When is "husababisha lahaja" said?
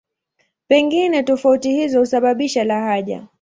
1.99-3.27